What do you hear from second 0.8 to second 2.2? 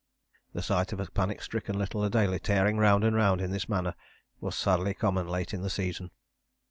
of a panic stricken little